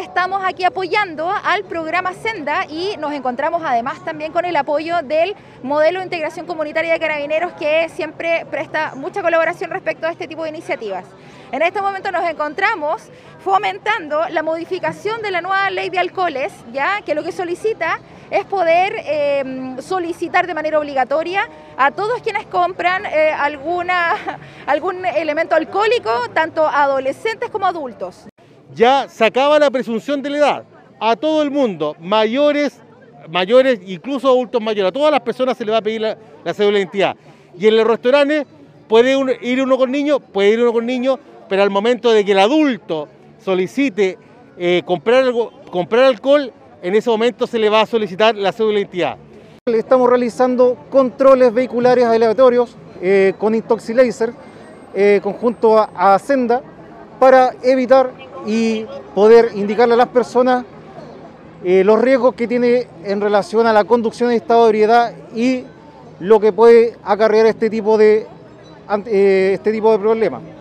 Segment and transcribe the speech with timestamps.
[0.00, 5.36] Estamos aquí apoyando al programa Senda y nos encontramos además también con el apoyo del
[5.62, 10.44] modelo de integración comunitaria de carabineros que siempre presta mucha colaboración respecto a este tipo
[10.44, 11.04] de iniciativas.
[11.52, 13.10] En este momento nos encontramos
[13.44, 18.46] fomentando la modificación de la nueva ley de alcoholes, ya que lo que solicita es
[18.46, 21.46] poder eh, solicitar de manera obligatoria
[21.76, 24.14] a todos quienes compran eh, alguna,
[24.66, 28.29] algún elemento alcohólico, tanto adolescentes como adultos
[28.74, 30.64] ya sacaba la presunción de la edad
[31.00, 32.80] a todo el mundo, mayores,
[33.28, 36.16] mayores, incluso adultos mayores, a todas las personas se le va a pedir la,
[36.54, 37.16] cédula de identidad.
[37.58, 38.46] Y en los restaurantes
[38.88, 41.18] puede ir uno con niños, puede ir uno con niños,
[41.48, 43.08] pero al momento de que el adulto
[43.38, 44.18] solicite
[44.58, 45.24] eh, comprar,
[45.70, 46.52] comprar alcohol,
[46.82, 49.16] en ese momento se le va a solicitar la cédula de identidad.
[49.66, 54.32] Estamos realizando controles vehiculares aleatorios eh, con Intoxilaser,
[54.94, 56.62] eh, conjunto a, a Senda,
[57.18, 58.10] para evitar
[58.46, 60.64] y poder indicarle a las personas
[61.62, 65.64] eh, los riesgos que tiene en relación a la conducción en estado de ebriedad y
[66.18, 68.26] lo que puede acarrear este tipo de,
[69.06, 70.42] eh, este tipo de problemas.